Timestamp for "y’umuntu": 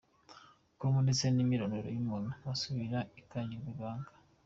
1.91-2.29